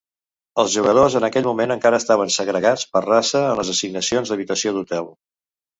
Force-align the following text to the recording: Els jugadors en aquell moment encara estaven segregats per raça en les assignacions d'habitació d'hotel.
Els 0.63 0.71
jugadors 0.75 1.17
en 1.19 1.27
aquell 1.27 1.45
moment 1.49 1.75
encara 1.75 2.01
estaven 2.03 2.33
segregats 2.39 2.89
per 2.97 3.05
raça 3.09 3.47
en 3.53 3.61
les 3.63 3.73
assignacions 3.77 4.35
d'habitació 4.35 4.77
d'hotel. 4.81 5.17